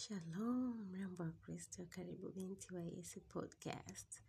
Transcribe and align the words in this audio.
Shalom, 0.00 0.88
mrembo 0.90 1.22
wa 1.24 1.30
Kristo, 1.30 1.86
karibu 1.90 2.28
binti 2.32 2.74
wa 2.74 2.82
Yesu 2.82 3.20
podcast. 3.20 4.20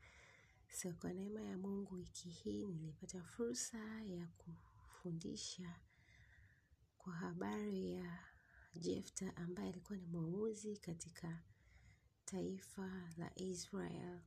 So 0.69 0.93
kwa 0.93 1.13
neema 1.13 1.41
ya 1.41 1.57
Mungu 1.57 1.95
wiki 1.95 2.29
hii 2.29 2.65
nilipata 2.65 3.23
fursa 3.23 4.03
ya 4.03 4.27
kufundisha 4.27 5.75
kwa 6.97 7.13
habari 7.13 7.93
ya 7.93 8.19
Jefta 8.75 9.35
ambaye 9.37 9.69
alikuwa 9.69 9.97
ni 9.97 10.05
mwamuzi 10.07 10.77
katika 10.77 11.43
taifa 12.25 13.11
la 13.17 13.31
Israel. 13.39 14.19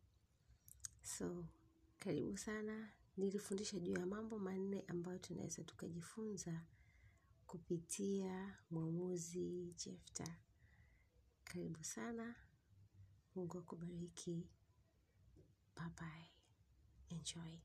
So 1.02 1.46
karibu 1.98 2.36
sana, 2.36 2.92
nilifundisha 3.16 3.78
juu 3.78 3.92
ya 3.92 4.06
mambo 4.06 4.38
manne 4.38 4.84
ambayo 4.88 5.18
tunaweza 5.18 5.64
tukajifunza 5.64 6.62
kupitia 7.46 8.56
mwamuzi 8.70 9.74
Jefta. 9.84 10.36
Karibu 11.52 11.84
sana. 11.84 12.34
Mungu 13.34 13.58
akubariki. 13.58 14.46
Bye 15.76 15.90
bye. 15.98 16.30
Enjoy. 17.10 17.58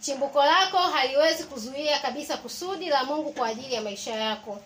Chimbuko 0.00 0.44
lako 0.44 0.78
haliwezi 0.78 1.44
kuzuia 1.44 1.98
kabisa 2.00 2.36
kusudi 2.36 2.86
la 2.88 3.04
Mungu 3.04 3.32
kwa 3.32 3.48
ajili 3.48 3.74
ya 3.74 3.82
maisha 3.82 4.14
yako. 4.14 4.62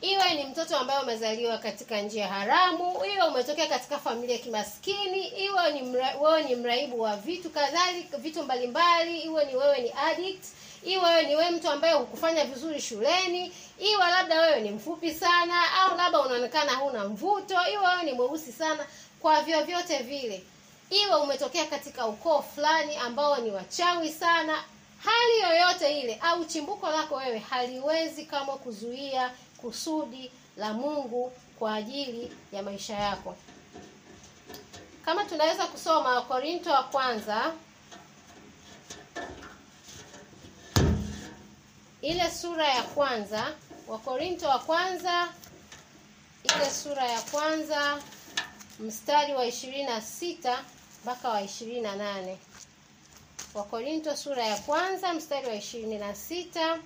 Iwe 0.00 0.34
ni 0.34 0.44
mtoto 0.44 0.76
ambaye 0.78 1.00
umezaliwa 1.00 1.58
katika 1.58 2.00
njia 2.00 2.28
haramu, 2.28 3.04
iwe 3.04 3.22
umetokea 3.28 3.66
katika 3.66 3.98
familia 3.98 4.36
ya 4.36 4.42
kimaskini, 4.42 5.28
iwe 5.28 5.72
ni 5.72 5.82
mra, 5.82 6.14
wewe 6.20 6.42
ni 6.42 6.56
mraibu 6.56 7.00
wa 7.00 7.16
vitu 7.16 7.50
kadhalika, 7.50 8.16
vitu 8.18 8.42
mbalimbali, 8.42 9.20
iwe 9.20 9.44
ni 9.44 9.56
wewe 9.56 9.80
ni 9.80 9.92
addict, 9.92 10.44
iwe 10.84 11.04
wewe 11.04 11.22
ni 11.26 11.36
wewe 11.36 11.50
mtu 11.50 11.70
ambaye 11.70 11.94
hukufanya 11.94 12.44
vizuri 12.44 12.80
shuleni, 12.80 13.52
iwe 13.78 14.06
labda 14.10 14.40
wewe 14.40 14.60
ni 14.60 14.70
mfupi 14.70 15.14
sana 15.14 15.72
au 15.80 15.96
labda 15.96 16.20
unaonekana 16.20 16.72
huna 16.74 17.04
mvuto, 17.08 17.54
iwe 17.72 17.86
wewe 17.88 18.02
ni 18.04 18.12
mweusi 18.12 18.52
sana, 18.52 18.86
kwa 19.20 19.42
vyovyote 19.42 19.98
vile. 19.98 20.42
Iwe 20.90 21.14
umetokea 21.16 21.64
katika 21.64 22.06
ukoo 22.06 22.42
fulani 22.54 22.96
ambao 22.96 23.36
ni 23.38 23.50
wachawi 23.50 24.08
sana 24.12 24.64
hali 25.04 25.40
yoyote 25.54 26.00
ile 26.00 26.18
au 26.22 26.44
chimbuko 26.44 26.90
lako 26.90 27.14
wewe 27.14 27.38
haliwezi 27.38 28.24
kama 28.24 28.52
kuzuia 28.52 29.30
kusudi 29.62 30.30
la 30.56 30.72
mungu 30.72 31.32
kwa 31.58 31.74
ajili 31.74 32.32
ya 32.52 32.62
maisha 32.62 32.94
yako. 32.94 33.36
Kama 35.04 35.24
tunaweza 35.24 35.66
kusoma 35.66 36.14
wakorinto 36.14 36.70
wa 36.70 36.82
kwanza 36.82 37.52
ile 42.02 42.30
sura 42.30 42.68
ya 42.68 42.82
kwanza 42.82 43.54
wakorinto 43.88 44.48
wa 44.48 44.58
kwanza 44.58 45.28
ile 46.42 46.70
sura 46.70 47.04
ya 47.04 47.20
kwanza 47.22 47.98
mstari 48.80 49.34
wa 49.34 49.46
ishirini 49.46 49.84
na 49.84 50.00
sita 50.02 50.64
mpaka 51.02 51.28
wa 51.28 51.42
ishirini 51.42 51.80
na 51.80 51.96
nane. 51.96 52.38
Wakorinto 53.54 54.16
sura 54.16 54.46
ya 54.46 54.56
kwanza 54.56 55.12
mstari 55.14 55.46
wa 55.46 55.54
ishirini 55.54 55.98
na 55.98 56.14
sita 56.14 56.78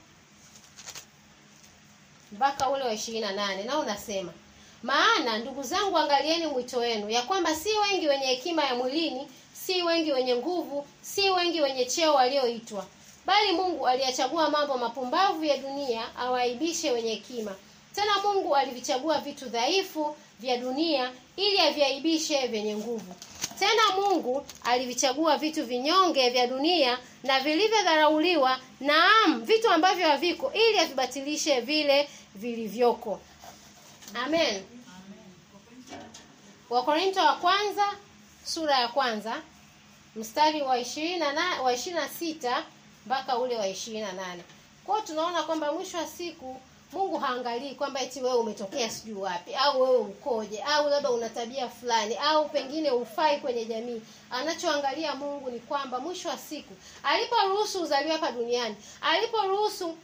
mpaka 2.34 2.70
ule 2.70 2.84
wa 2.84 2.92
ishirini 2.92 3.20
na 3.26 3.32
nane. 3.32 3.62
Nao 3.64 3.80
unasema 3.80 4.32
maana 4.82 5.38
ndugu 5.38 5.62
zangu 5.62 5.98
angalieni 5.98 6.46
mwito 6.46 6.78
wenu 6.78 7.10
ya 7.10 7.22
kwamba 7.22 7.54
si 7.56 7.68
wengi 7.78 8.08
wenye 8.08 8.26
hekima 8.26 8.64
ya 8.64 8.74
mwilini 8.74 9.28
si 9.52 9.82
wengi 9.82 10.12
wenye 10.12 10.36
nguvu 10.36 10.86
si 11.02 11.30
wengi 11.30 11.60
wenye 11.60 11.84
cheo 11.84 12.14
walioitwa. 12.14 12.86
Bali 13.26 13.52
mungu 13.52 13.86
aliyachagua 13.88 14.50
mambo 14.50 14.78
mapumbavu 14.78 15.44
ya 15.44 15.56
dunia 15.56 16.16
awaibishe 16.18 16.90
wenye 16.90 17.10
hekima. 17.10 17.54
Tena 17.94 18.12
mungu 18.24 18.56
alivichagua 18.56 19.18
vitu 19.18 19.46
dhaifu 19.48 20.16
vya 20.40 20.56
dunia 20.56 21.10
ili 21.36 21.58
aviaibishe 21.60 22.46
vyenye 22.46 22.76
nguvu. 22.76 23.14
Tena 23.58 23.82
mungu 23.96 24.46
alivichagua 24.64 25.36
vitu 25.36 25.64
vinyonge 25.66 26.30
vya 26.30 26.46
dunia 26.46 26.98
na 27.22 27.40
vilivyodharauliwa 27.40 28.58
naam 28.80 29.42
vitu 29.44 29.70
ambavyo 29.70 30.08
haviko 30.08 30.52
ili 30.52 30.78
avibatilishe 30.78 31.60
vile 31.60 32.08
vilivyoko. 32.34 33.20
Amen. 34.14 34.62
Wakorinto 36.70 37.20
wa 37.20 37.32
kwanza 37.36 37.84
sura 38.44 38.78
ya 38.78 38.88
kwanza 38.88 39.42
mstari 40.16 40.62
wa 40.62 40.78
ishirini 40.78 41.18
na 41.18 41.62
wa 41.62 41.72
ishirini 41.74 42.00
na 42.00 42.08
sita 42.08 42.64
mpaka 43.06 43.38
ule 43.38 43.56
wa 43.56 43.68
ishirini 43.68 44.02
na 44.02 44.12
nane. 44.12 44.42
Kwao 44.84 45.00
tunaona 45.00 45.42
kwamba 45.42 45.72
mwisho 45.72 45.98
wa 45.98 46.06
siku 46.06 46.60
mungu 46.92 47.18
haangalii 47.18 47.74
kwamba 47.74 48.00
eti 48.00 48.20
wewe 48.22 48.36
umetokea 48.38 48.90
sijui 48.90 49.14
wapi 49.14 49.54
au 49.54 49.80
wewe 49.82 49.96
ukoje 49.98 50.62
au 50.62 50.88
labda 50.88 51.10
una 51.10 51.28
tabia 51.28 51.68
fulani 51.68 52.14
au 52.16 52.48
pengine 52.48 52.90
ufai 52.90 53.40
kwenye 53.40 53.64
jamii. 53.64 54.02
Anachoangalia 54.30 55.14
mungu 55.14 55.50
ni 55.50 55.60
kwamba 55.60 55.98
mwisho 55.98 56.28
wa 56.28 56.38
siku 56.38 56.74
aliporuhusu 57.02 57.82
uzaliwe 57.82 58.12
hapa 58.12 58.32
duniani 58.32 58.76
aliporuhusu 59.00 59.96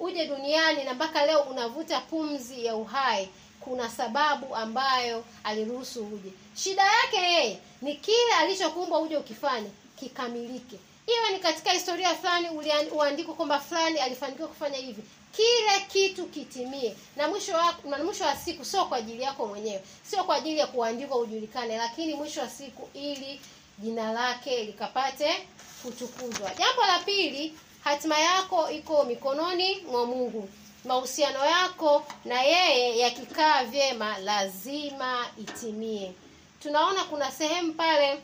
uje 0.00 0.26
duniani 0.26 0.84
na 0.84 0.94
mpaka 0.94 1.26
leo 1.26 1.40
unavuta 1.40 2.00
pumzi 2.00 2.64
ya 2.64 2.76
uhai 2.76 3.28
kuna 3.60 3.90
sababu 3.90 4.56
ambayo 4.56 5.24
aliruhusu 5.44 6.06
uje. 6.06 6.32
Shida 6.56 6.82
yake 6.82 7.16
yeye 7.16 7.58
ni 7.82 7.94
kile 7.94 8.34
alichokumbwa 8.38 9.00
uje 9.00 9.16
ukifanye 9.16 9.70
kikamilike. 9.96 10.76
Iwe 11.06 11.32
ni 11.32 11.38
katika 11.38 11.70
historia 11.70 12.14
fulani 12.14 12.48
uandikwa 12.92 13.34
kwamba 13.34 13.60
fulani 13.60 13.98
alifanikiwa 13.98 14.48
kufanya 14.48 14.76
hivi 14.78 15.02
kile 15.32 15.86
kitu 15.88 16.26
kitimie. 16.26 16.96
Na 17.16 17.28
mwisho 17.28 17.52
wa, 17.54 17.74
na 17.84 18.04
mwisho 18.04 18.24
wa 18.24 18.36
siku 18.36 18.64
sio 18.64 18.84
kwa 18.84 18.98
ajili 18.98 19.22
yako 19.22 19.46
mwenyewe 19.46 19.82
sio 20.10 20.24
kwa 20.24 20.36
ajili 20.36 20.58
ya 20.58 20.66
kuandikwa 20.66 21.18
ujulikane 21.18 21.76
lakini 21.76 22.14
mwisho 22.14 22.40
wa 22.40 22.48
siku 22.50 22.88
ili 22.94 23.40
jina 23.78 24.12
lake 24.12 24.64
likapate 24.64 25.46
kutukuzwa. 25.82 26.50
Jambo 26.58 26.82
la 26.82 26.98
pili 26.98 27.54
hatima 27.86 28.18
yako 28.18 28.70
iko 28.70 29.04
mikononi 29.04 29.80
mwa 29.80 30.06
mungu. 30.06 30.48
Mahusiano 30.84 31.46
yako 31.46 32.06
na 32.24 32.42
yeye 32.42 32.98
yakikaa 32.98 33.64
vyema 33.64 34.18
lazima 34.18 35.26
itimie. 35.38 36.14
Tunaona 36.62 37.04
kuna 37.04 37.32
sehemu 37.32 37.72
pale. 37.74 38.22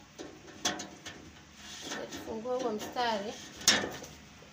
Tufungue 2.13 2.57
huo 2.63 2.73
mstari. 2.73 3.33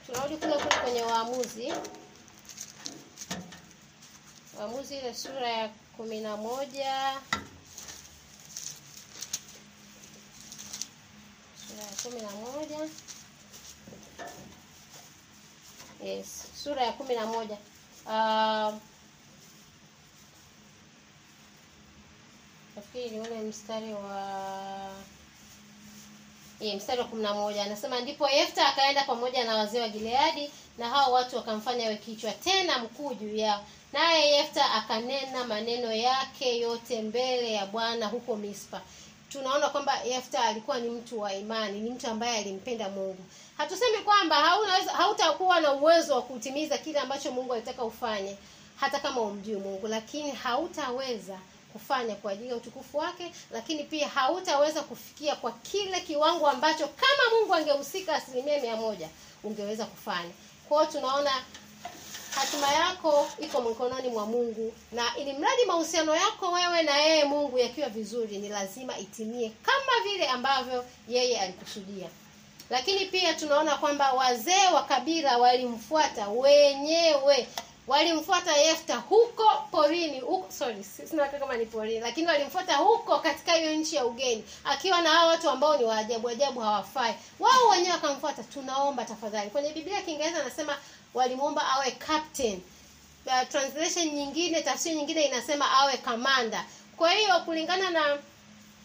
Tunarudi 0.06 0.38
kule 0.38 0.54
kule 0.54 0.76
kwenye 0.84 1.02
waamuzi. 1.02 1.74
Waamuzi 4.60 4.98
ile 4.98 5.14
sura 5.16 5.50
ya 5.50 5.70
kumi 5.98 6.20
na 6.22 6.38
moja. 6.38 7.14
Sura 11.68 11.84
ya 11.84 11.92
kumi 12.04 12.22
na 12.22 12.32
moja 12.32 12.90
yes. 16.04 16.44
Sura 16.64 16.84
ya 16.84 16.92
kumi 16.92 17.16
na 17.16 17.26
moja. 17.26 17.58
Uh, 18.06 18.74
nafikiri 22.76 23.10
ni 23.10 23.20
ule 23.20 23.36
mstari 23.42 23.94
wa 23.94 24.40
Ye, 26.60 26.76
mstari 26.76 27.00
wa 27.02 27.08
kumi 27.08 27.24
na 27.24 27.34
moja. 27.34 27.64
Anasema 27.64 28.00
ndipo 28.00 28.30
Yefta 28.30 28.68
akaenda 28.68 29.04
pamoja 29.04 29.46
na 29.46 29.56
wazee 29.56 29.80
wa 29.80 29.90
Gileadi 29.90 30.52
na 30.78 30.90
hao 30.90 31.12
watu 31.14 31.36
wakamfanya 31.36 31.86
awe 31.86 31.96
kichwa 31.96 32.32
tena 32.32 32.80
mkuu 32.80 33.14
juu 33.14 33.36
yao. 33.36 33.66
Naye 33.94 34.32
Yefta 34.32 34.72
akanena 34.74 35.44
maneno 35.44 35.94
yake 35.94 36.60
yote 36.60 37.02
mbele 37.02 37.52
ya 37.54 37.66
Bwana 37.66 38.08
huko 38.08 38.36
Mispa 38.36 38.82
tunaona 39.30 39.70
kwamba 39.70 39.98
Yefta 40.04 40.44
alikuwa 40.44 40.80
ni 40.80 40.90
mtu 40.90 41.20
wa 41.22 41.34
imani 41.34 41.80
ni 41.80 41.90
mtu 41.90 42.08
ambaye 42.08 42.38
alimpenda 42.38 42.90
Mungu. 42.90 43.24
Hatusemi 43.58 43.98
kwamba 43.98 44.36
haunaweza 44.36 44.92
hautakuwa 44.92 45.60
na 45.62 45.72
uwezo 45.72 46.16
wa 46.16 46.22
kutimiza 46.22 46.78
kile 46.78 47.00
ambacho 47.00 47.32
Mungu 47.32 47.54
alitaka 47.54 47.84
ufanye 47.84 48.38
hata 48.80 49.00
kama 49.00 49.22
umjui 49.22 49.56
Mungu 49.56 49.88
lakini 49.88 50.32
hautaweza 50.32 51.40
kufanya 51.74 52.16
kwa 52.16 52.32
ajili 52.32 52.50
ya 52.50 52.56
utukufu 52.56 52.98
wake 52.98 53.32
lakini 53.52 53.84
pia 53.84 54.08
hautaweza 54.10 54.82
kufikia 54.82 55.36
kwa 55.36 55.52
kile 55.52 56.00
kiwango 56.00 56.48
ambacho 56.50 56.88
kama 56.88 57.40
mungu 57.40 57.54
angehusika 57.54 58.16
asilimia 58.16 58.62
mia 58.62 58.76
moja 58.76 59.10
ungeweza 59.44 59.86
kufanya. 59.86 60.32
Kwao 60.70 60.86
tunaona 60.86 61.32
hatima 62.36 62.74
yako 62.74 63.28
iko 63.40 63.62
mikononi 63.62 64.10
mwa 64.10 64.26
mungu. 64.26 64.74
Na 64.92 65.18
ili 65.18 65.34
mradi 65.34 65.66
mahusiano 65.68 66.16
yako 66.16 66.52
wewe 66.52 66.84
na 66.84 66.98
yeye 66.98 67.24
mungu 67.24 67.58
yakiwa 67.58 67.90
vizuri 67.90 68.38
ni 68.38 68.50
lazima 68.50 68.98
itimie 68.98 69.52
kama 69.64 70.04
vile 70.12 70.28
ambavyo 70.28 70.86
yeye 71.08 71.40
alikusudia. 71.40 72.08
Lakini 72.70 73.06
pia 73.06 73.34
tunaona 73.34 73.76
kwamba 73.78 74.12
wazee 74.14 74.68
wa 74.74 74.84
kabila 74.84 75.38
walimfuata 75.38 76.28
wenyewe 76.28 77.48
walimfuata 77.90 78.58
Yefta 78.58 78.96
huko 78.96 79.44
porini 79.72 80.20
huko 80.20 80.52
sorry 80.52 80.84
sina 80.84 81.28
kama 81.28 81.58
ni 81.58 81.66
porini 81.66 82.00
lakini 82.00 82.28
walimfuata 82.28 82.76
huko 82.76 83.20
katika 83.20 83.54
hiyo 83.54 83.74
nchi 83.74 83.96
ya 83.96 84.06
ugeni 84.06 84.44
akiwa 84.64 85.02
na 85.02 85.10
hao 85.10 85.28
watu 85.28 85.50
ambao 85.50 85.78
ni 85.78 85.84
waajabu 85.84 86.30
ajabu 86.30 86.60
hawafai. 86.60 87.14
Wao 87.40 87.70
wenyewe 87.72 87.92
wakamfuata 87.94 88.44
tunaomba 88.44 89.06
tafadhali. 89.06 89.50
Kwenye 89.50 89.74
Biblia 89.74 89.96
ya 89.96 90.02
Kiingereza 90.02 90.42
anasema 90.42 90.78
walimwomba 91.14 91.70
awe 91.72 91.92
captain. 91.92 92.62
Uh, 93.26 93.48
translation 93.50 94.08
nyingine 94.08 94.62
tafsiri 94.62 94.96
nyingine 94.96 95.22
inasema 95.26 95.72
awe 95.72 95.98
kamanda 95.98 96.66
kwa 96.98 97.12
hiyo 97.12 97.40
kulingana 97.40 97.90
na 97.90 98.18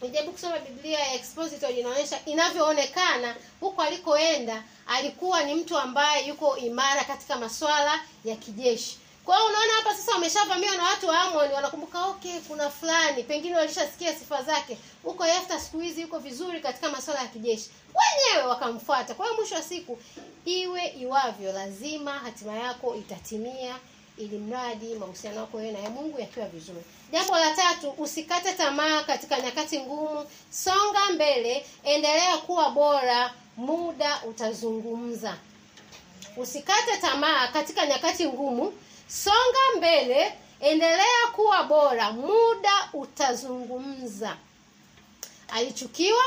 nijaribu 0.01 0.31
kusoma 0.31 0.59
biblia 0.59 0.99
ya 0.99 1.13
expositor 1.13 1.71
inaonyesha 1.71 2.19
inavyoonekana 2.25 3.35
huko 3.59 3.81
alikoenda 3.81 4.63
alikuwa 4.87 5.43
ni 5.43 5.55
mtu 5.55 5.77
ambaye 5.77 6.27
yuko 6.27 6.57
imara 6.57 7.03
katika 7.03 7.35
masuala 7.35 7.99
ya 8.25 8.35
kijeshi. 8.35 8.97
Kwa 9.25 9.35
hiyo 9.37 9.49
unaona 9.49 9.73
hapa 9.73 9.95
sasa 9.95 10.11
wameshavamiwa 10.11 10.75
na 10.75 10.83
watu 10.83 11.07
wa 11.07 11.19
amon 11.19 11.51
wanakumbuka 11.51 12.05
okay 12.05 12.39
kuna 12.47 12.69
fulani 12.69 13.23
pengine 13.23 13.55
walishasikia 13.57 14.15
sifa 14.15 14.43
zake. 14.43 14.77
Huko 15.03 15.25
yefta 15.25 15.59
siku 15.59 15.79
hizi 15.79 16.01
yuko 16.01 16.19
vizuri 16.19 16.59
katika 16.59 16.89
masuala 16.89 17.21
ya 17.21 17.27
kijeshi. 17.27 17.69
Wenyewe 17.95 18.47
wakamfuata. 18.49 19.13
Kwa 19.13 19.25
hiyo 19.25 19.37
mwisho 19.37 19.55
wa 19.55 19.61
siku 19.61 19.99
iwe 20.45 20.85
iwavyo 20.87 21.51
lazima 21.53 22.11
hatima 22.13 22.53
yako 22.53 22.95
itatimia 22.95 23.75
ili 24.17 24.37
mradi 24.37 24.95
mahusiano 24.95 25.39
yako 25.39 25.57
wewe 25.57 25.71
na 25.71 25.89
mungu 25.89 26.19
yakiwa 26.19 26.47
vizuri 26.47 26.81
jambo 27.15 27.35
la 27.37 27.51
tatu 27.55 27.89
usikate 27.97 28.53
tamaa 28.53 29.03
katika 29.03 29.39
nyakati 29.41 29.79
ngumu. 29.79 30.25
Songa 30.49 30.99
mbele 31.13 31.65
endelea 31.83 32.37
kuwa 32.37 32.69
bora 32.69 33.33
muda 33.57 34.21
utazungumza. 34.27 35.35
Usikate 36.37 36.97
tamaa 37.01 37.47
katika 37.47 37.85
nyakati 37.85 38.25
ngumu. 38.27 38.73
Songa 39.07 39.77
mbele 39.77 40.33
endelea 40.59 41.27
kuwa 41.35 41.63
bora 41.63 42.11
muda 42.11 42.89
utazungumza. 42.93 44.37
Alichukiwa 45.47 46.23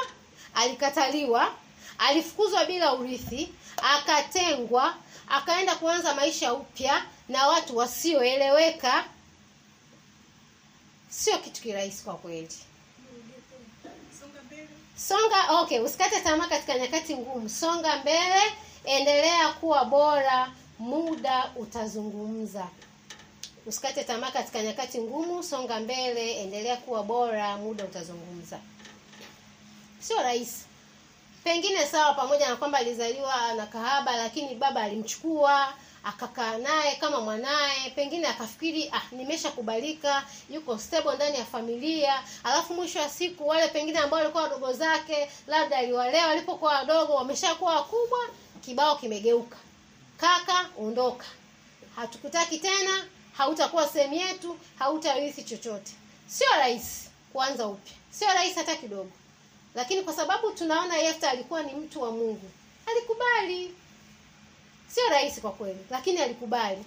alikataliwa 0.55 1.53
alifukuzwa 1.99 2.65
bila 2.65 2.93
urithi 2.95 3.53
akatengwa 3.95 4.95
akaenda 5.29 5.75
kuanza 5.75 6.15
maisha 6.15 6.55
upya 6.55 7.03
na 7.29 7.47
watu 7.49 7.77
wasioeleweka 7.77 9.05
sio 11.11 11.39
kitu 11.39 11.61
kirahisi 11.63 12.05
kwa 12.05 12.15
kweli. 12.15 12.49
Songa 14.97 15.61
okay 15.61 15.79
usikate 15.81 16.21
tamaa 16.21 16.47
katika 16.47 16.79
nyakati 16.79 17.17
ngumu. 17.17 17.49
Songa 17.49 17.97
mbele 17.97 18.43
endelea 18.85 19.49
kuwa 19.53 19.85
bora 19.85 20.53
muda 20.79 21.51
utazungumza. 21.57 22.69
Usikate 23.67 24.05
tamaa 24.05 24.31
katika 24.31 24.63
nyakati 24.63 24.99
ngumu 25.01 25.43
songa 25.43 25.81
mbele 25.81 26.33
endelea 26.43 26.77
kuwa 26.77 27.03
bora 27.03 27.57
muda 27.57 27.85
utazungumza. 27.85 28.59
Sio 30.01 30.23
rahisi 30.23 30.65
pengine 31.45 31.87
sawa 31.87 32.15
pamoja 32.15 32.49
na 32.49 32.57
kwamba 32.57 32.79
alizaliwa 32.79 33.53
na 33.57 33.67
kahaba 33.67 34.17
lakini 34.17 34.55
baba 34.55 34.83
alimchukua 34.83 35.73
akakaa 36.05 36.59
naye 36.59 36.97
kama 36.97 37.21
mwanaye 37.21 37.91
pengine 37.91 38.27
akafikiri 38.27 38.91
ah 38.93 39.03
nimeshakubalika 39.13 40.25
yuko 40.51 40.79
stable 40.79 41.15
ndani 41.17 41.39
ya 41.39 41.45
familia. 41.45 42.23
Alafu 42.45 42.75
mwisho 42.75 42.99
wa 42.99 43.09
siku 43.09 43.49
wale 43.49 43.69
pengine 43.69 43.99
ambao 43.99 44.19
walikuwa 44.21 44.43
wadogo 44.43 44.73
zake 44.73 45.31
labda 45.47 45.77
aliwalea 45.79 46.27
walipokuwa 46.29 46.73
wadogo 46.75 47.15
wameshakuwa 47.15 47.75
wakubwa 47.75 48.19
kibao 48.61 48.97
kimegeuka. 48.97 49.57
Kaka 50.17 50.69
ondoka. 50.81 51.27
Hatukutaki 51.97 52.59
tena 52.59 53.07
hautakuwa 53.37 53.89
sehemu 53.89 54.15
yetu 54.15 54.59
hautarithi 54.79 55.43
chochote. 55.43 55.93
Sio 56.27 56.47
rahisi 56.59 57.09
kuanza 57.33 57.67
upya. 57.67 57.93
Sio 58.11 58.29
rahisi 58.29 58.59
hata 58.59 58.77
kidogo 58.77 59.11
lakini 59.79 60.03
kwa 60.03 60.13
sababu 60.15 60.51
tunaona 60.51 60.97
Yefta 60.97 61.31
alikuwa 61.31 61.63
ni 61.63 61.73
mtu 61.75 62.03
wa 62.03 62.11
Mungu 62.13 62.51
alikubali. 62.87 63.75
Sio 64.89 65.09
rahisi 65.09 65.41
kwa 65.41 65.53
kweli 65.53 65.79
lakini 65.91 66.19
alikubali. 66.19 66.85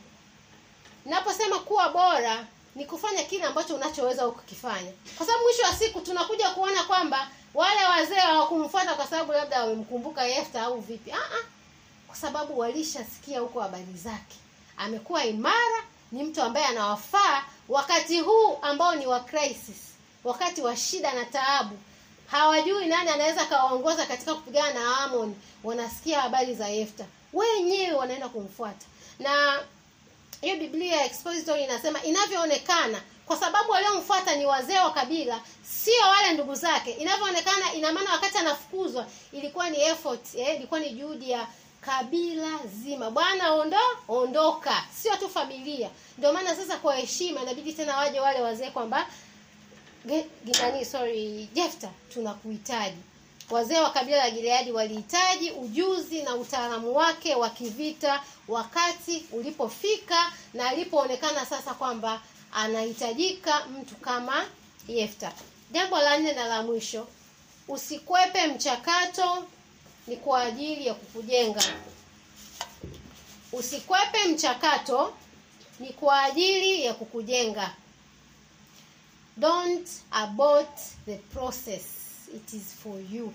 Naposema 1.05 1.59
kuwa 1.59 1.89
bora 1.89 2.45
ni 2.75 2.85
kufanya 2.85 3.23
kile 3.23 3.43
ambacho 3.43 3.75
unachoweza 3.75 4.27
ukakifanya 4.27 4.91
kwa 5.17 5.25
sababu 5.25 5.43
mwisho 5.43 5.63
wa 5.63 5.73
siku 5.75 6.01
tunakuja 6.01 6.49
kuona 6.49 6.83
kwamba 6.83 7.27
wale 7.53 7.83
wazee 7.85 8.15
hawakumfuata 8.19 8.95
kwa 8.95 9.07
sababu 9.07 9.31
labda 9.31 9.61
wamemkumbuka 9.61 10.23
Yefta 10.23 10.61
au 10.61 10.79
vipi. 10.79 11.11
Ah 11.11 11.15
ah. 11.15 11.43
Kwa 12.07 12.15
sababu 12.15 12.59
walishasikia 12.59 13.39
huko 13.39 13.61
habari 13.61 13.93
zake. 14.03 14.35
Amekuwa 14.77 15.25
imara 15.25 15.83
ni 16.11 16.23
mtu 16.23 16.41
ambaye 16.41 16.65
anawafaa 16.65 17.43
wakati 17.69 18.19
huu 18.19 18.57
ambao 18.61 18.95
ni 18.95 19.07
wa 19.07 19.19
crisis 19.19 19.77
wakati 20.23 20.61
wa 20.61 20.75
shida 20.77 21.13
na 21.13 21.25
taabu 21.25 21.77
hawajui 22.31 22.85
nani 22.85 23.09
anaweza 23.09 23.45
kawaongoza 23.45 24.05
katika 24.05 24.33
kupigana 24.35 24.73
na 24.73 24.97
Amon 24.99 25.35
wanasikia 25.63 26.21
habari 26.21 26.55
za 26.55 26.67
Yefta 26.67 27.05
wenyewe 27.33 27.91
wanaenda 27.95 28.29
kumfuata. 28.29 28.85
Na 29.19 29.59
hiyo 30.41 30.55
Biblia 30.55 31.05
expository 31.05 31.63
inasema 31.63 32.03
inavyoonekana 32.03 33.01
kwa 33.25 33.37
sababu 33.37 33.71
waliomfuata 33.71 34.35
ni 34.35 34.45
wazee 34.45 34.79
wa 34.79 34.91
kabila 34.91 35.39
sio 35.63 36.07
wale 36.09 36.33
ndugu 36.33 36.55
zake. 36.55 36.91
Inavyoonekana 36.91 37.73
ina 37.73 37.91
maana 37.91 38.11
wakati 38.11 38.37
anafukuzwa 38.37 39.05
ilikuwa 39.31 39.69
ni 39.69 39.81
effort 39.83 40.35
eh, 40.35 40.55
ilikuwa 40.55 40.79
ni 40.79 40.89
juhudi 40.89 41.31
ya 41.31 41.47
kabila 41.81 42.47
zima. 42.83 43.11
Bwana 43.11 43.53
ondo 43.53 43.77
ondoka. 44.07 44.83
Sio 45.01 45.15
tu 45.15 45.29
familia. 45.29 45.89
Ndio 46.17 46.33
maana 46.33 46.55
sasa 46.55 46.77
kwa 46.77 46.95
heshima 46.95 47.41
inabidi 47.41 47.73
tena 47.73 47.97
waje 47.97 48.19
wale 48.19 48.41
wazee 48.41 48.69
kwamba 48.69 49.07
nani 50.05 50.85
sorry 50.85 51.49
Jefta 51.53 51.89
tunakuhitaji. 52.13 52.97
Wazee 53.49 53.79
wa 53.79 53.89
kabila 53.91 54.17
la 54.17 54.31
Gileadi 54.31 54.71
walihitaji 54.71 55.51
ujuzi 55.51 56.23
na 56.23 56.35
utaalamu 56.35 56.95
wake 56.95 57.35
wa 57.35 57.49
kivita 57.49 58.23
wakati 58.47 59.25
ulipofika 59.31 60.31
na 60.53 60.69
alipoonekana 60.69 61.45
sasa 61.45 61.73
kwamba 61.73 62.21
anahitajika 62.53 63.65
mtu 63.65 63.95
kama 63.95 64.45
Yefta 64.87 65.31
jambo 65.71 65.97
la 65.99 66.17
nne 66.17 66.33
na 66.33 66.47
la 66.47 66.63
mwisho 66.63 67.07
usikwepe 67.67 68.47
mchakato 68.47 69.43
ni 70.07 70.17
kwa 70.17 70.41
ajili 70.43 70.87
ya 70.87 70.93
kukujenga. 70.93 71.63
Usikwepe 73.51 74.27
mchakato 74.27 75.13
ni 75.79 75.89
kwa 75.93 76.23
ajili 76.23 76.85
ya 76.85 76.93
kukujenga 76.93 77.75
don't 79.41 79.89
abort 80.11 80.79
the 81.05 81.17
process. 81.33 81.83
It 82.35 82.53
is 82.53 82.73
for 82.83 82.99
you. 83.11 83.33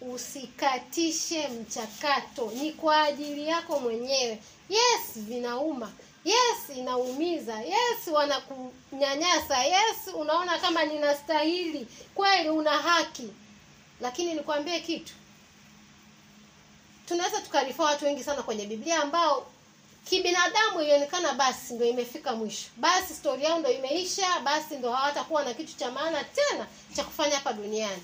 Usikatishe 0.00 1.48
mchakato. 1.48 2.50
Ni 2.54 2.72
kwa 2.72 3.02
ajili 3.02 3.46
yako 3.48 3.80
mwenyewe. 3.80 4.42
Yes 4.68 5.00
vinauma. 5.16 5.92
Yes 6.24 6.76
inaumiza. 6.78 7.60
Yes 7.62 8.06
wanakunyanyasa. 8.12 9.64
Yes 9.64 9.96
unaona 10.14 10.58
kama 10.58 10.84
ninastahili. 10.84 11.86
Kweli 12.14 12.48
una 12.48 12.70
haki. 12.70 13.28
Lakini 14.00 14.34
nikwambie 14.34 14.80
kitu. 14.80 15.12
Tunaweza 17.08 17.40
tukarifaa 17.40 17.84
watu 17.84 18.04
wengi 18.04 18.24
sana 18.24 18.42
kwenye 18.42 18.66
biblia 18.66 19.02
ambao 19.02 19.46
kibinadamu 20.10 20.80
ilionekana 20.82 21.32
basi 21.32 21.74
ndo 21.74 21.84
imefika 21.84 22.34
mwisho. 22.34 22.66
Basi 22.76 23.14
stori 23.14 23.44
yao 23.44 23.58
ndo 23.58 23.70
imeisha 23.70 24.40
basi 24.40 24.76
ndo 24.76 24.92
hawatakuwa 24.92 25.44
na 25.44 25.54
kitu 25.54 25.76
cha 25.76 25.90
maana 25.90 26.24
tena 26.24 26.66
cha 26.96 27.04
kufanya 27.04 27.34
hapa 27.34 27.52
duniani. 27.52 28.02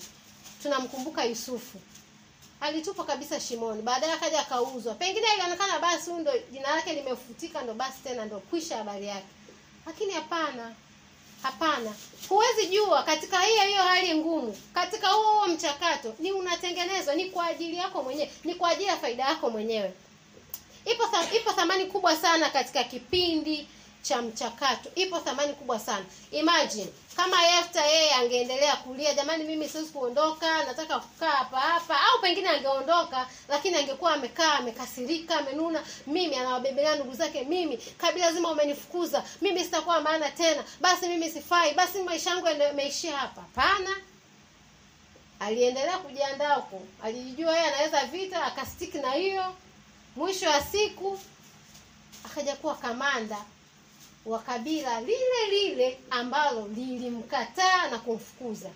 Tunamkumbuka 0.62 1.24
yusufu. 1.24 1.78
Alitupwa 2.60 3.04
kabisa 3.04 3.40
shimoni 3.40 3.82
baadaye 3.82 4.12
akaja 4.12 4.40
akauzwa. 4.40 4.94
Pengine 4.94 5.26
ilionekana 5.34 5.78
basi 5.78 6.10
ndo 6.12 6.32
jina 6.52 6.74
lake 6.74 6.92
limefutika 6.92 7.62
ndo 7.62 7.74
basi 7.74 7.98
tena 8.04 8.24
ndo 8.24 8.38
kwisha 8.40 8.76
habari 8.76 9.06
yake. 9.06 9.26
Lakini 9.86 10.12
hapana 10.12 10.74
hapana. 11.42 11.94
Huwezi 12.28 12.66
jua 12.66 13.02
katika 13.02 13.40
hiyo 13.40 13.62
hiyo 13.62 13.82
hali 13.82 14.14
ngumu 14.14 14.58
katika 14.74 15.08
huo 15.08 15.32
huo 15.32 15.46
mchakato 15.48 16.14
ni 16.18 16.32
unatengenezwa 16.32 17.14
ni 17.14 17.30
kwa 17.30 17.46
ajili 17.46 17.76
yako 17.76 18.02
mwenyewe 18.02 18.30
ni 18.44 18.54
kwa 18.54 18.68
ajili 18.70 18.88
ya 18.88 18.96
faida 18.96 19.24
yako 19.24 19.50
mwenyewe 19.50 19.92
ipo 20.84 21.04
ipo 21.36 21.52
thamani 21.52 21.86
kubwa 21.86 22.16
sana 22.16 22.50
katika 22.50 22.84
kipindi 22.84 23.68
cha 24.02 24.22
mchakato. 24.22 24.88
Ipo 24.94 25.18
thamani 25.18 25.52
kubwa 25.52 25.78
sana. 25.78 26.04
Imagine 26.30 26.86
kama 27.16 27.42
Yefta 27.42 27.86
yeye 27.86 28.14
angeendelea 28.14 28.76
kulia 28.76 29.14
jamani 29.14 29.44
mimi 29.44 29.68
siwezi 29.68 29.90
kuondoka 29.90 30.64
nataka 30.64 31.00
kukaa 31.00 31.30
hapa 31.30 31.60
hapa. 31.60 32.00
Au 32.00 32.20
pengine 32.20 32.48
angeondoka 32.48 33.26
lakini 33.48 33.76
angekuwa 33.76 34.12
amekaa 34.14 34.52
amekasirika 34.52 35.38
amenuna 35.38 35.82
mimi 36.06 36.36
anawabebelea 36.36 36.94
ndugu 36.94 37.14
zake 37.14 37.44
mimi. 37.44 37.76
Kabila 37.76 38.32
zima 38.32 38.50
umenifukuza 38.50 39.24
mimi 39.40 39.64
sitakuwa 39.64 40.00
maana 40.00 40.30
tena. 40.30 40.64
Basi 40.80 41.08
mimi 41.08 41.30
sifai. 41.30 41.74
Basi 41.74 42.02
maisha 42.02 42.30
yangu 42.30 42.46
yameishia 42.46 43.16
hapa. 43.16 43.40
Hapana. 43.40 43.96
Aliendelea 45.40 45.98
kujiandaa 45.98 46.54
huko. 46.54 46.82
Alijijua 47.02 47.56
yeye 47.56 47.66
anaweza 47.68 48.04
vita 48.04 48.42
akastiki 48.44 48.98
na 48.98 49.10
hiyo 49.12 49.54
mwisho 50.20 50.48
wa 50.50 50.60
siku 50.62 51.18
akaja 52.24 52.56
kuwa 52.56 52.74
kamanda 52.74 53.36
wa 54.26 54.38
kabila 54.38 55.00
lile 55.00 55.46
lile 55.50 55.98
ambalo 56.10 56.68
lilimkataa 56.68 57.88
na 57.90 57.98
kumfukuza. 57.98 58.70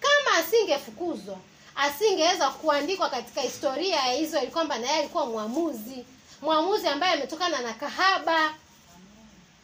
Kama 0.00 0.38
asingefukuzwa 0.38 1.38
asingeweza 1.76 2.48
kuandikwa 2.50 3.10
katika 3.10 3.40
historia 3.40 3.96
ya 3.96 4.16
Israeli 4.16 4.50
kwamba 4.50 4.78
naye 4.78 4.98
alikuwa 4.98 5.26
mwamuzi. 5.26 6.04
Mwamuzi 6.42 6.88
ambaye 6.88 7.12
ametokana 7.12 7.60
na 7.60 7.72
kahaba. 7.72 8.54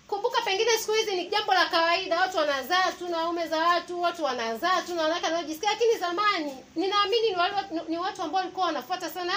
Kumbuka 0.08 0.42
pengine 0.42 0.70
siku 0.78 0.92
hizi 0.92 1.16
ni 1.16 1.26
jambo 1.26 1.54
la 1.54 1.66
kawaida. 1.66 2.20
Watu 2.20 2.36
wanazaa 2.36 2.92
tu 2.98 3.08
na 3.08 3.18
waume 3.18 3.48
za 3.48 3.58
watu 3.58 4.02
watu 4.02 4.24
wanazaa 4.24 4.82
tu 4.82 4.94
na 4.94 5.02
wanawake 5.02 5.26
wanaojisikia 5.26 5.70
lakini 5.70 5.96
zamani 5.98 6.56
ninaamini 6.76 7.28
ni, 7.30 7.80
ni 7.88 7.98
watu 7.98 8.22
ambao 8.22 8.40
walikuwa 8.40 8.66
wanafuata 8.66 9.10
sana 9.10 9.32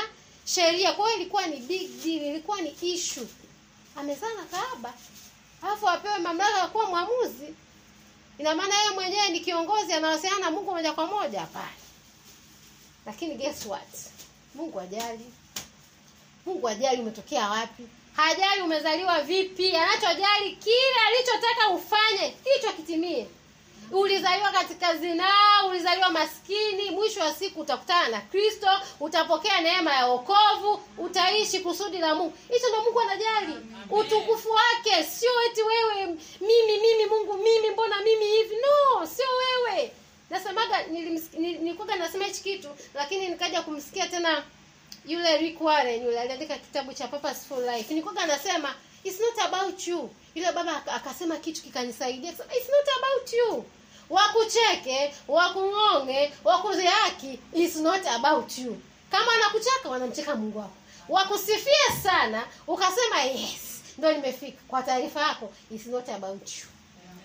sheria 0.55 0.93
kwa 0.93 1.05
hiyo 1.07 1.19
ilikuwa 1.21 1.47
ni 1.47 1.57
big 1.57 2.03
deal 2.03 2.21
ilikuwa 2.25 2.61
ni 2.61 2.75
issue. 2.81 3.27
Amezaa 3.95 4.33
na 4.33 4.43
kahaba 4.43 4.93
alafu 5.61 5.89
apewe 5.89 6.17
mamlaka 6.17 6.57
ya 6.59 6.67
kuwa 6.67 6.85
mwamuzi. 6.85 7.53
Ina 8.39 8.55
maana 8.55 8.75
yeye 8.79 8.89
mwenyewe 8.91 9.29
ni 9.29 9.39
kiongozi 9.39 9.93
anawasiliana 9.93 10.39
na 10.45 10.51
mungu 10.51 10.71
moja 10.71 10.93
kwa 10.93 11.05
moja? 11.05 11.39
Hapana. 11.41 11.73
Lakini 13.05 13.35
guess 13.35 13.65
what? 13.65 13.95
Mungu 14.55 14.79
ajali 14.79 15.25
mungu 16.45 16.67
ajali 16.69 17.01
umetokea 17.01 17.49
wapi. 17.49 17.83
Hajali 18.15 18.61
umezaliwa 18.61 19.21
vipi. 19.21 19.75
Anachojali 19.75 20.55
kile 20.55 20.95
alichotaka 21.07 21.69
ufanye 21.69 22.27
hicho 22.55 22.73
kitimie 22.73 23.27
ulizaliwa 23.91 24.49
katika 24.51 24.95
zinaa 24.97 25.63
ulizaliwa 25.69 26.09
maskini 26.09 26.91
mwisho 26.91 27.19
wa 27.19 27.33
siku 27.33 27.59
utakutana 27.61 28.07
na 28.07 28.21
kristo 28.21 28.67
utapokea 28.99 29.61
neema 29.61 29.93
ya 29.95 30.05
wokovu 30.07 30.81
utaishi 30.97 31.59
kusudi 31.59 31.97
la 31.97 32.15
mungu. 32.15 32.33
Hicho 32.53 32.69
ndo 32.69 32.81
mungu 32.81 32.99
anajali. 33.01 33.53
Utukufu 33.89 34.49
wake 34.51 35.03
sio 35.03 35.29
eti 35.49 35.61
wewe 35.61 36.05
mimi 36.41 36.77
mimi 36.81 37.05
mungu 37.09 37.33
mimi 37.37 37.69
mbona 37.69 38.01
mimi 38.01 38.25
hivi? 38.25 38.55
No 38.55 39.05
sio 39.07 39.25
wewe. 39.37 39.91
Nasemaga 40.29 40.83
nilikuwaga 41.37 41.95
nasema 41.95 42.25
hichi 42.25 42.43
kitu 42.43 42.67
lakini 42.93 43.27
nikaja 43.27 43.61
kumsikia 43.61 44.07
tena 44.07 44.43
yule 45.05 45.37
Rick 45.37 45.61
Warren 45.61 46.05
yule 46.05 46.19
aliandika 46.19 46.55
kitabu 46.57 46.93
cha 46.93 47.07
Purposeful 47.07 47.65
Life. 47.65 47.93
Nilikuwa 47.93 48.23
anasema 48.23 48.75
it's 49.03 49.19
not 49.19 49.45
about 49.47 49.87
you. 49.87 50.09
Yule 50.35 50.51
baba 50.51 50.85
akasema 50.87 51.37
kitu 51.37 51.61
kikanisaidia. 51.61 52.29
Akasema 52.29 52.53
it's 52.55 52.69
not 52.69 52.87
about 52.97 53.33
you. 53.33 53.65
Wakucheke, 54.09 55.13
wakung'onge, 55.27 56.33
wakudhihaki 56.43 57.39
it's 57.53 57.75
not 57.75 58.07
about 58.07 58.57
you. 58.57 58.81
Kama 59.11 59.31
wanakucheka 59.31 59.89
wanamcheka 59.89 60.35
Mungu 60.35 60.57
wako. 60.59 60.73
Wakusifie 61.09 62.01
sana 62.03 62.47
ukasema 62.67 63.21
yes, 63.21 63.81
ndo 63.97 64.11
nimefika. 64.13 64.61
Kwa 64.67 64.83
taarifa 64.83 65.21
yako 65.21 65.53
it's 65.71 65.85
not 65.87 66.09
about 66.09 66.49
you. 66.57 66.65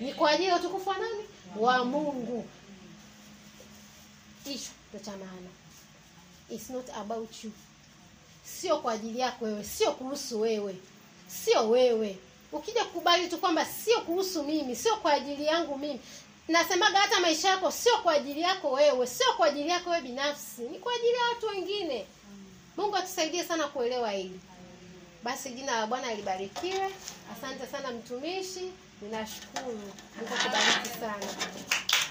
Ni 0.00 0.14
kwa 0.14 0.30
ajili 0.30 0.48
ya 0.48 0.56
utukufu 0.56 0.88
wa 0.90 0.98
nani? 0.98 1.24
Wa 1.56 1.84
Mungu. 1.84 2.46
Hicho 4.44 4.70
ndo 4.90 5.04
cha 5.04 5.10
maana. 5.10 5.50
It's 6.50 6.70
not 6.70 6.90
about 6.96 7.44
you 7.44 7.52
sio 8.60 8.78
kwa 8.78 8.92
ajili 8.92 9.18
yako 9.18 9.44
wewe 9.44 9.64
sio 9.64 9.92
kuhusu 9.92 10.40
wewe 10.40 10.76
sio 11.26 11.68
wewe. 11.70 12.18
Ukija 12.52 12.84
kukubali 12.84 13.28
tu 13.28 13.38
kwamba 13.38 13.64
sio 13.64 14.00
kuhusu 14.00 14.42
mimi 14.42 14.76
sio 14.76 14.96
kwa 14.96 15.12
ajili 15.12 15.46
yangu 15.46 15.78
mimi. 15.78 16.00
Nasemaga 16.48 16.98
hata 16.98 17.20
maisha 17.20 17.48
yako 17.48 17.70
sio 17.70 17.98
kwa 17.98 18.12
ajili 18.12 18.40
yako 18.40 18.70
wewe 18.72 19.06
sio 19.06 19.32
kwa 19.36 19.46
ajili 19.46 19.68
yako 19.68 19.90
wewe 19.90 20.02
binafsi 20.02 20.62
ni 20.62 20.78
kwa 20.78 20.92
ajili 20.94 21.12
ya 21.14 21.24
watu 21.34 21.46
wengine. 21.46 22.06
Mungu 22.76 22.96
atusaidie 22.96 23.44
sana 23.44 23.66
kuelewa 23.68 24.10
hili. 24.10 24.40
Basi 25.22 25.50
jina 25.50 25.80
la 25.80 25.86
bwana 25.86 26.14
libarikiwe. 26.14 26.90
Asante 27.38 27.66
sana 27.66 27.90
mtumishi. 27.90 28.72
Ninashukuru. 29.02 29.64
Mungu 30.16 30.34
akubariki 30.34 30.88
sana. 31.00 31.26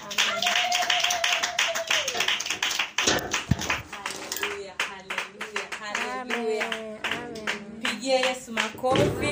Amen. 0.04 1.15
Guia 8.06 8.20
é 8.20 8.36
uma 8.48 8.68
couve. 8.76 9.16